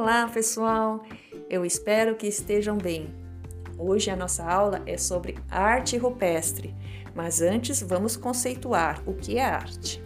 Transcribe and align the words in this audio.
Olá, 0.00 0.28
pessoal! 0.28 1.02
Eu 1.50 1.64
espero 1.64 2.14
que 2.14 2.28
estejam 2.28 2.78
bem. 2.78 3.12
Hoje 3.76 4.10
a 4.10 4.14
nossa 4.14 4.44
aula 4.44 4.80
é 4.86 4.96
sobre 4.96 5.36
arte 5.50 5.96
rupestre, 5.96 6.72
mas 7.16 7.42
antes 7.42 7.82
vamos 7.82 8.16
conceituar 8.16 9.02
o 9.04 9.14
que 9.14 9.38
é 9.38 9.44
arte. 9.44 10.00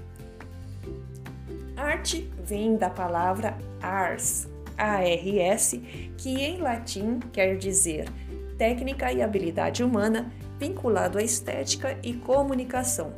Arte 1.77 2.33
vem 2.43 2.75
da 2.79 2.89
palavra 2.89 3.59
ars, 3.83 4.49
A-R-S, 4.79 5.77
que 6.17 6.41
em 6.41 6.63
latim 6.63 7.21
quer 7.31 7.59
dizer 7.59 8.09
técnica 8.57 9.13
e 9.13 9.21
habilidade 9.21 9.85
humana 9.85 10.33
vinculado 10.59 11.19
à 11.19 11.23
estética 11.23 11.99
e 12.03 12.15
comunicação. 12.15 13.13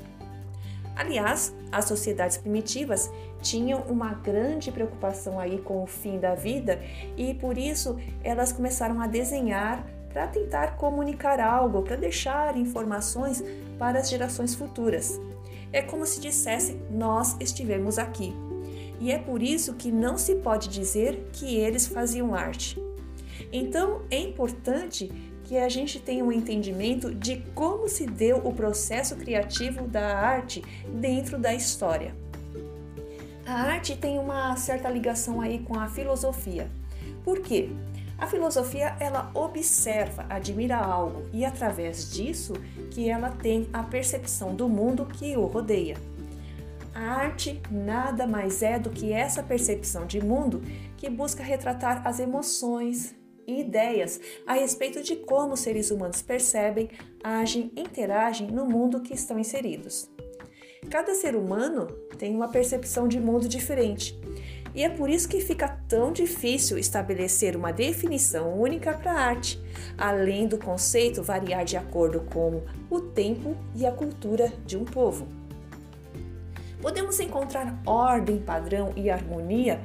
Aliás, 0.96 1.54
as 1.72 1.86
sociedades 1.86 2.36
primitivas 2.36 3.10
tinham 3.42 3.80
uma 3.82 4.14
grande 4.14 4.70
preocupação 4.70 5.40
aí 5.40 5.58
com 5.58 5.82
o 5.82 5.86
fim 5.86 6.18
da 6.18 6.34
vida 6.34 6.80
e 7.16 7.34
por 7.34 7.58
isso 7.58 7.98
elas 8.22 8.52
começaram 8.52 9.00
a 9.00 9.06
desenhar 9.06 9.84
para 10.12 10.28
tentar 10.28 10.76
comunicar 10.76 11.40
algo, 11.40 11.82
para 11.82 11.96
deixar 11.96 12.56
informações 12.56 13.42
para 13.76 13.98
as 13.98 14.08
gerações 14.08 14.54
futuras. 14.54 15.20
É 15.72 15.82
como 15.82 16.06
se 16.06 16.20
dissesse: 16.20 16.80
nós 16.88 17.36
estivemos 17.40 17.98
aqui. 17.98 18.32
E 19.00 19.10
é 19.10 19.18
por 19.18 19.42
isso 19.42 19.74
que 19.74 19.90
não 19.90 20.16
se 20.16 20.36
pode 20.36 20.68
dizer 20.68 21.28
que 21.32 21.56
eles 21.56 21.88
faziam 21.88 22.32
arte. 22.32 22.80
Então 23.52 24.02
é 24.08 24.18
importante 24.18 25.10
que 25.44 25.58
a 25.58 25.68
gente 25.68 26.00
tenha 26.00 26.24
um 26.24 26.32
entendimento 26.32 27.14
de 27.14 27.36
como 27.54 27.88
se 27.88 28.06
deu 28.06 28.38
o 28.38 28.52
processo 28.52 29.14
criativo 29.16 29.86
da 29.86 30.18
arte 30.18 30.62
dentro 30.88 31.38
da 31.38 31.54
história. 31.54 32.14
A 33.46 33.52
arte 33.52 33.94
tem 33.94 34.18
uma 34.18 34.56
certa 34.56 34.88
ligação 34.88 35.40
aí 35.40 35.58
com 35.58 35.78
a 35.78 35.86
filosofia. 35.86 36.70
Por 37.22 37.40
quê? 37.40 37.68
A 38.16 38.26
filosofia 38.26 38.96
ela 38.98 39.30
observa, 39.34 40.24
admira 40.30 40.76
algo 40.76 41.24
e 41.32 41.44
através 41.44 42.10
disso 42.10 42.54
que 42.90 43.08
ela 43.08 43.28
tem 43.28 43.68
a 43.72 43.82
percepção 43.82 44.54
do 44.54 44.68
mundo 44.68 45.04
que 45.04 45.36
o 45.36 45.46
rodeia. 45.46 45.96
A 46.94 47.00
arte 47.00 47.60
nada 47.70 48.26
mais 48.26 48.62
é 48.62 48.78
do 48.78 48.88
que 48.88 49.12
essa 49.12 49.42
percepção 49.42 50.06
de 50.06 50.24
mundo 50.24 50.62
que 50.96 51.10
busca 51.10 51.42
retratar 51.42 52.06
as 52.06 52.20
emoções, 52.20 53.14
e 53.46 53.60
ideias 53.60 54.20
a 54.46 54.54
respeito 54.54 55.02
de 55.02 55.16
como 55.16 55.56
seres 55.56 55.90
humanos 55.90 56.22
percebem, 56.22 56.88
agem, 57.22 57.70
interagem 57.76 58.48
no 58.48 58.64
mundo 58.64 59.00
que 59.00 59.14
estão 59.14 59.38
inseridos. 59.38 60.08
Cada 60.90 61.14
ser 61.14 61.34
humano 61.34 61.86
tem 62.18 62.34
uma 62.34 62.48
percepção 62.48 63.08
de 63.08 63.18
mundo 63.18 63.48
diferente. 63.48 64.18
E 64.74 64.82
é 64.82 64.88
por 64.88 65.08
isso 65.08 65.28
que 65.28 65.40
fica 65.40 65.68
tão 65.88 66.12
difícil 66.12 66.76
estabelecer 66.76 67.56
uma 67.56 67.72
definição 67.72 68.58
única 68.58 68.92
para 68.92 69.12
a 69.12 69.20
arte, 69.20 69.62
além 69.96 70.48
do 70.48 70.58
conceito 70.58 71.22
variar 71.22 71.64
de 71.64 71.76
acordo 71.76 72.20
com 72.22 72.62
o 72.90 73.00
tempo 73.00 73.56
e 73.74 73.86
a 73.86 73.92
cultura 73.92 74.52
de 74.66 74.76
um 74.76 74.84
povo. 74.84 75.28
Podemos 76.82 77.18
encontrar 77.20 77.80
ordem, 77.86 78.38
padrão 78.38 78.92
e 78.96 79.08
harmonia 79.08 79.80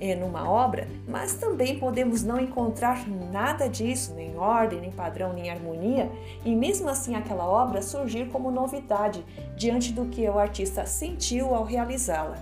é, 0.00 0.14
numa 0.14 0.48
obra, 0.48 0.86
mas 1.08 1.34
também 1.34 1.78
podemos 1.78 2.22
não 2.22 2.38
encontrar 2.38 3.08
nada 3.08 3.68
disso, 3.68 4.14
nem 4.14 4.36
ordem, 4.36 4.80
nem 4.80 4.90
padrão, 4.90 5.32
nem 5.32 5.50
harmonia, 5.50 6.10
e 6.44 6.54
mesmo 6.54 6.88
assim 6.88 7.14
aquela 7.14 7.48
obra 7.48 7.80
surgir 7.80 8.28
como 8.28 8.50
novidade 8.50 9.24
diante 9.56 9.92
do 9.92 10.06
que 10.06 10.28
o 10.28 10.38
artista 10.38 10.86
sentiu 10.86 11.54
ao 11.54 11.64
realizá-la. 11.64 12.36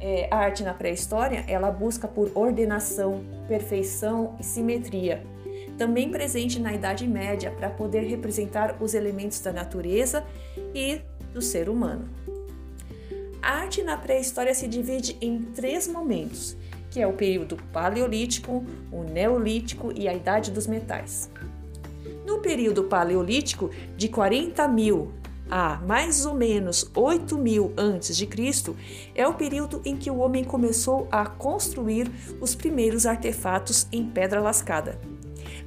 É, 0.00 0.28
a 0.30 0.36
arte 0.36 0.62
na 0.62 0.74
pré-história 0.74 1.44
ela 1.48 1.70
busca 1.70 2.06
por 2.06 2.30
ordenação, 2.34 3.24
perfeição 3.48 4.36
e 4.38 4.44
simetria, 4.44 5.22
também 5.78 6.10
presente 6.10 6.60
na 6.60 6.72
Idade 6.72 7.06
Média 7.06 7.50
para 7.50 7.70
poder 7.70 8.00
representar 8.00 8.76
os 8.80 8.94
elementos 8.94 9.40
da 9.40 9.52
natureza 9.52 10.24
e 10.74 11.00
do 11.32 11.42
ser 11.42 11.68
humano. 11.68 12.08
A 13.46 13.58
arte 13.60 13.80
na 13.80 13.96
pré-história 13.96 14.52
se 14.52 14.66
divide 14.66 15.16
em 15.20 15.40
três 15.40 15.86
momentos, 15.86 16.56
que 16.90 17.00
é 17.00 17.06
o 17.06 17.12
período 17.12 17.56
paleolítico, 17.72 18.66
o 18.90 19.04
neolítico 19.04 19.92
e 19.94 20.08
a 20.08 20.12
idade 20.12 20.50
dos 20.50 20.66
metais. 20.66 21.30
No 22.26 22.40
período 22.40 22.82
paleolítico, 22.82 23.70
de 23.96 24.08
40 24.08 24.66
mil 24.66 25.12
a 25.48 25.76
mais 25.86 26.26
ou 26.26 26.34
menos 26.34 26.90
8 26.92 27.38
mil 27.38 27.72
antes 27.76 28.16
de 28.16 28.26
Cristo, 28.26 28.76
é 29.14 29.28
o 29.28 29.34
período 29.34 29.80
em 29.84 29.96
que 29.96 30.10
o 30.10 30.18
homem 30.18 30.42
começou 30.42 31.06
a 31.12 31.24
construir 31.24 32.10
os 32.40 32.52
primeiros 32.52 33.06
artefatos 33.06 33.86
em 33.92 34.04
pedra 34.04 34.40
lascada 34.40 34.98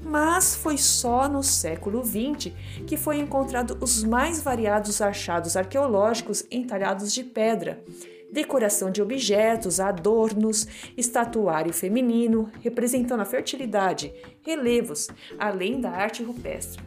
mas 0.03 0.55
foi 0.55 0.77
só 0.77 1.27
no 1.27 1.43
século 1.43 2.03
XX 2.03 2.53
que 2.87 2.97
foi 2.97 3.19
encontrado 3.19 3.77
os 3.81 4.03
mais 4.03 4.41
variados 4.41 5.01
achados 5.01 5.57
arqueológicos 5.57 6.45
entalhados 6.49 7.13
de 7.13 7.23
pedra, 7.23 7.83
decoração 8.31 8.91
de 8.91 9.01
objetos, 9.01 9.79
adornos, 9.79 10.67
estatuário 10.95 11.73
feminino, 11.73 12.51
representando 12.61 13.21
a 13.21 13.25
fertilidade, 13.25 14.13
relevos, 14.41 15.09
além 15.37 15.81
da 15.81 15.91
arte 15.91 16.23
rupestre. 16.23 16.81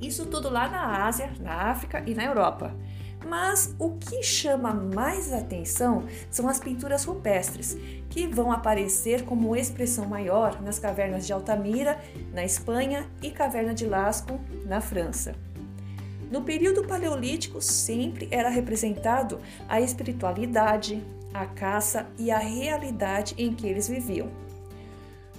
Isso 0.00 0.26
tudo 0.26 0.50
lá 0.50 0.68
na 0.68 1.06
Ásia, 1.06 1.32
na 1.40 1.70
África 1.70 2.02
e 2.06 2.14
na 2.14 2.24
Europa. 2.24 2.74
Mas 3.28 3.74
o 3.78 3.92
que 3.92 4.22
chama 4.22 4.72
mais 4.72 5.32
atenção 5.32 6.04
são 6.30 6.48
as 6.48 6.60
pinturas 6.60 7.04
rupestres, 7.04 7.76
que 8.08 8.26
vão 8.26 8.52
aparecer 8.52 9.24
como 9.24 9.56
expressão 9.56 10.06
maior 10.06 10.62
nas 10.62 10.78
cavernas 10.78 11.26
de 11.26 11.32
Altamira, 11.32 11.98
na 12.32 12.44
Espanha, 12.44 13.10
e 13.20 13.30
Caverna 13.30 13.74
de 13.74 13.84
Lascaux, 13.84 14.40
na 14.64 14.80
França. 14.80 15.34
No 16.30 16.42
período 16.42 16.84
paleolítico, 16.84 17.60
sempre 17.60 18.28
era 18.30 18.48
representado 18.48 19.40
a 19.68 19.80
espiritualidade, 19.80 21.02
a 21.34 21.46
caça 21.46 22.06
e 22.18 22.30
a 22.30 22.38
realidade 22.38 23.34
em 23.38 23.52
que 23.52 23.66
eles 23.66 23.88
viviam. 23.88 24.28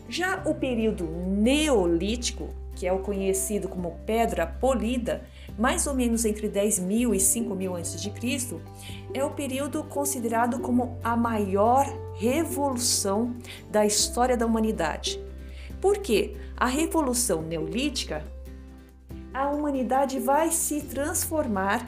Já 0.10 0.42
o 0.46 0.54
período 0.54 1.06
neolítico, 1.06 2.50
que 2.76 2.86
é 2.86 2.94
o 2.94 3.00
conhecido 3.00 3.68
como 3.68 3.98
pedra 4.06 4.46
polida, 4.46 5.26
mais 5.58 5.88
ou 5.88 5.94
menos 5.94 6.24
entre 6.26 6.48
10 6.48 6.80
mil 6.80 7.14
e 7.14 7.20
5 7.20 7.56
mil 7.56 7.76
a.C., 7.76 8.12
é 9.14 9.24
o 9.24 9.32
período 9.32 9.84
considerado 9.84 10.60
como 10.60 11.00
a 11.04 11.16
maior 11.16 11.86
revolução 12.16 13.36
da 13.72 13.86
história 13.86 14.38
da 14.38 14.46
humanidade. 14.46 15.20
Por 15.82 15.98
quê? 15.98 16.36
A 16.56 16.66
revolução 16.66 17.42
neolítica, 17.42 18.24
a 19.34 19.50
humanidade 19.50 20.20
vai 20.20 20.52
se 20.52 20.82
transformar 20.82 21.88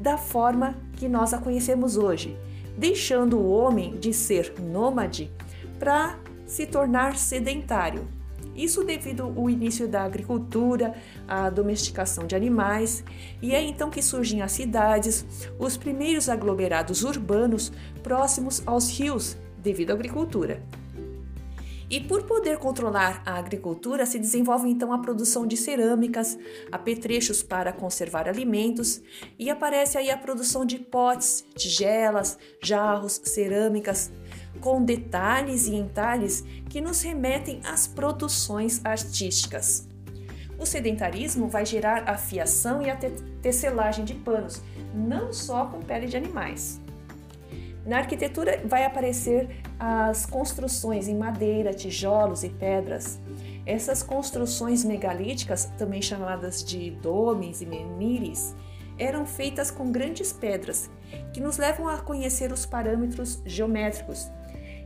da 0.00 0.18
forma 0.18 0.76
que 0.96 1.08
nós 1.08 1.32
a 1.32 1.38
conhecemos 1.38 1.96
hoje, 1.96 2.36
deixando 2.76 3.38
o 3.38 3.50
homem 3.50 3.96
de 3.96 4.12
ser 4.12 4.54
nômade 4.60 5.30
para 5.78 6.18
se 6.46 6.66
tornar 6.66 7.16
sedentário. 7.16 8.06
Isso 8.54 8.84
devido 8.84 9.32
ao 9.36 9.50
início 9.50 9.88
da 9.88 10.02
agricultura, 10.02 10.94
à 11.26 11.50
domesticação 11.50 12.26
de 12.26 12.34
animais, 12.34 13.04
e 13.40 13.54
é 13.54 13.62
então 13.62 13.90
que 13.90 14.02
surgem 14.02 14.42
as 14.42 14.52
cidades, 14.52 15.24
os 15.58 15.76
primeiros 15.76 16.28
aglomerados 16.28 17.02
urbanos 17.02 17.72
próximos 18.02 18.62
aos 18.66 18.90
rios, 18.90 19.36
devido 19.58 19.90
à 19.90 19.94
agricultura. 19.94 20.62
E 21.94 22.00
por 22.00 22.24
poder 22.24 22.58
controlar 22.58 23.22
a 23.24 23.38
agricultura, 23.38 24.04
se 24.04 24.18
desenvolve 24.18 24.68
então 24.68 24.92
a 24.92 24.98
produção 24.98 25.46
de 25.46 25.56
cerâmicas, 25.56 26.36
apetrechos 26.72 27.40
para 27.40 27.72
conservar 27.72 28.28
alimentos, 28.28 29.00
e 29.38 29.48
aparece 29.48 29.96
aí 29.96 30.10
a 30.10 30.18
produção 30.18 30.64
de 30.64 30.76
potes, 30.76 31.46
tigelas, 31.54 32.36
jarros, 32.60 33.20
cerâmicas, 33.22 34.10
com 34.60 34.82
detalhes 34.82 35.68
e 35.68 35.76
entalhes 35.76 36.42
que 36.68 36.80
nos 36.80 37.00
remetem 37.00 37.60
às 37.64 37.86
produções 37.86 38.84
artísticas. 38.84 39.86
O 40.58 40.66
sedentarismo 40.66 41.46
vai 41.46 41.64
gerar 41.64 42.10
a 42.10 42.18
fiação 42.18 42.82
e 42.82 42.90
a 42.90 42.96
te 42.96 43.08
tecelagem 43.40 44.04
de 44.04 44.14
panos, 44.14 44.60
não 44.92 45.32
só 45.32 45.66
com 45.66 45.78
pele 45.78 46.08
de 46.08 46.16
animais. 46.16 46.80
Na 47.86 47.98
arquitetura 47.98 48.62
vai 48.64 48.84
aparecer 48.84 49.48
as 49.78 50.24
construções 50.24 51.06
em 51.06 51.16
madeira, 51.16 51.74
tijolos 51.74 52.42
e 52.42 52.48
pedras. 52.48 53.20
Essas 53.66 54.02
construções 54.02 54.84
megalíticas, 54.84 55.66
também 55.78 56.00
chamadas 56.00 56.64
de 56.64 56.90
domes 56.90 57.60
e 57.60 57.66
menires, 57.66 58.54
eram 58.98 59.26
feitas 59.26 59.70
com 59.70 59.90
grandes 59.90 60.32
pedras, 60.32 60.90
que 61.32 61.40
nos 61.40 61.58
levam 61.58 61.88
a 61.88 61.98
conhecer 61.98 62.52
os 62.52 62.64
parâmetros 62.64 63.42
geométricos, 63.44 64.30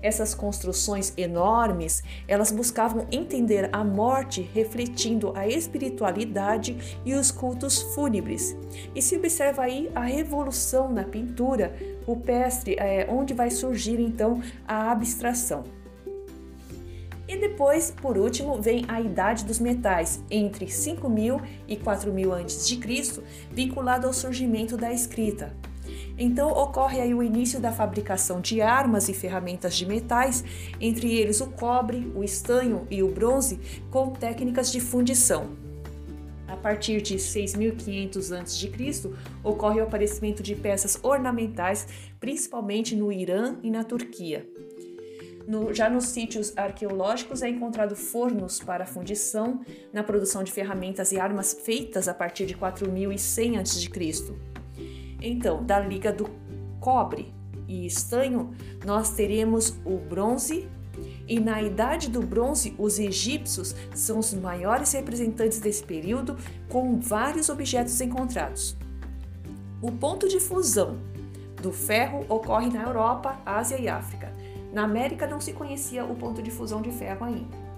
essas 0.01 0.35
construções 0.35 1.13
enormes, 1.17 2.03
elas 2.29 2.53
buscavam 2.53 3.07
entender 3.11 3.69
a 3.73 3.83
morte 3.83 4.43
refletindo 4.55 5.33
a 5.37 5.47
espiritualidade 5.47 7.01
e 7.05 7.15
os 7.15 7.31
cultos 7.31 7.83
fúnebres. 7.95 8.57
E 8.95 9.03
se 9.03 9.17
observa 9.17 9.63
aí 9.63 9.91
a 9.95 10.03
revolução 10.03 10.93
na 10.93 11.03
pintura 11.03 11.75
rupestre, 12.09 12.75
é, 12.79 13.07
onde 13.11 13.35
vai 13.35 13.51
surgir 13.51 14.01
então 14.01 14.41
a 14.67 14.91
abstração. 14.91 15.65
E 17.29 17.37
depois, 17.37 17.91
por 17.91 18.17
último, 18.17 18.61
vem 18.63 18.87
a 18.89 19.03
idade 19.03 19.45
dos 19.45 19.61
metais, 19.61 20.25
entre 20.31 20.67
5000 20.67 21.43
e 21.69 21.77
4000 21.77 22.35
a.C., 22.35 23.23
vinculado 23.53 24.07
ao 24.07 24.15
surgimento 24.15 24.79
da 24.79 24.91
escrita. 24.91 25.55
Então 26.17 26.49
ocorre 26.51 27.01
aí 27.01 27.13
o 27.13 27.23
início 27.23 27.61
da 27.61 27.71
fabricação 27.71 28.41
de 28.41 28.63
armas 28.63 29.11
e 29.11 29.15
ferramentas 29.15 29.77
de 29.77 29.85
metais, 29.87 30.43
entre 30.81 31.15
eles 31.15 31.43
o 31.43 31.49
cobre, 31.49 32.11
o 32.15 32.25
estanho 32.25 32.87
e 32.91 33.03
o 33.03 33.13
bronze, 33.13 33.61
com 33.91 34.11
técnicas 34.11 34.73
de 34.73 34.81
fundição. 34.81 35.68
A 36.49 36.57
partir 36.57 37.03
de 37.03 37.19
6500 37.19 38.33
a.C., 38.33 38.71
ocorre 39.45 39.81
o 39.81 39.85
aparecimento 39.85 40.43
de 40.43 40.57
peças 40.57 40.99
ornamentais, 41.03 41.87
principalmente 42.19 42.97
no 42.97 43.13
Irã 43.13 43.57
e 43.63 43.71
na 43.71 43.85
Turquia. 43.85 44.49
No, 45.47 45.73
já 45.73 45.89
nos 45.89 46.07
sítios 46.07 46.57
arqueológicos 46.57 47.43
é 47.43 47.49
encontrado 47.49 47.97
fornos 47.97 48.61
para 48.61 48.85
fundição 48.85 49.61
na 49.93 50.03
produção 50.03 50.43
de 50.43 50.53
ferramentas 50.53 51.13
e 51.13 51.19
armas 51.19 51.55
feitas 51.55 52.07
a 52.09 52.15
partir 52.15 52.45
de 52.45 52.55
4100 52.55 53.59
a.C. 53.59 53.89
Então, 55.21 55.65
da 55.65 55.81
liga 55.81 56.13
do 56.13 56.29
cobre 56.81 57.33
e 57.67 57.87
estanho, 57.87 58.55
nós 58.85 59.15
teremos 59.15 59.79
o 59.85 59.97
bronze, 59.99 60.69
e 61.27 61.39
na 61.39 61.63
idade 61.63 62.09
do 62.09 62.23
bronze, 62.23 62.75
os 62.79 62.99
egípcios 62.99 63.75
são 63.95 64.19
os 64.19 64.33
maiores 64.35 64.93
representantes 64.93 65.61
desse 65.61 65.83
período, 65.83 66.37
com 66.69 66.99
vários 66.99 67.49
objetos 67.49 68.01
encontrados. 68.01 68.77
O 69.81 69.93
ponto 69.93 70.29
de 70.29 70.41
fusão 70.41 70.99
do 71.63 71.73
ferro 71.73 72.25
ocorre 72.29 72.69
na 72.69 72.83
Europa, 72.83 73.39
Ásia 73.45 73.79
e 73.79 73.89
África. 73.89 74.33
Na 74.73 74.85
América 74.85 75.27
não 75.27 75.41
se 75.41 75.53
conhecia 75.53 76.05
o 76.05 76.15
ponto 76.15 76.43
de 76.43 76.51
fusão 76.51 76.83
de 76.83 76.91
ferro 76.91 77.25
ainda. 77.25 77.69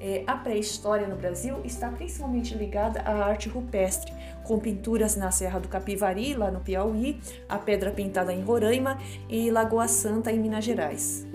É, 0.00 0.22
a 0.26 0.36
pré-história 0.36 1.06
no 1.06 1.16
Brasil 1.16 1.60
está 1.64 1.88
principalmente 1.88 2.54
ligada 2.54 3.00
à 3.00 3.24
arte 3.24 3.48
rupestre, 3.48 4.12
com 4.42 4.58
pinturas 4.58 5.16
na 5.16 5.30
Serra 5.30 5.58
do 5.58 5.68
Capivari, 5.68 6.34
lá 6.34 6.50
no 6.50 6.60
Piauí, 6.60 7.18
a 7.48 7.56
Pedra 7.56 7.90
Pintada 7.90 8.30
em 8.30 8.42
Roraima 8.42 8.98
e 9.30 9.50
Lagoa 9.50 9.88
Santa, 9.88 10.30
em 10.30 10.38
Minas 10.38 10.62
Gerais. 10.62 11.26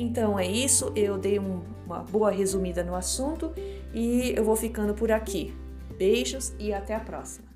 Então 0.00 0.38
é 0.38 0.46
isso, 0.46 0.90
eu 0.96 1.18
dei 1.18 1.38
um, 1.38 1.60
uma 1.84 1.98
boa 1.98 2.30
resumida 2.30 2.82
no 2.82 2.94
assunto 2.94 3.52
e 3.92 4.32
eu 4.34 4.42
vou 4.42 4.56
ficando 4.56 4.94
por 4.94 5.12
aqui. 5.12 5.54
Beijos 5.98 6.54
e 6.58 6.72
até 6.72 6.94
a 6.94 7.00
próxima! 7.00 7.49